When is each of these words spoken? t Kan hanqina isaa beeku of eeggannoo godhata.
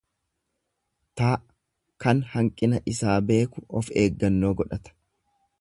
t 1.19 1.27
Kan 2.05 2.23
hanqina 2.33 2.81
isaa 2.95 3.21
beeku 3.31 3.65
of 3.81 3.95
eeggannoo 4.05 4.55
godhata. 4.63 4.99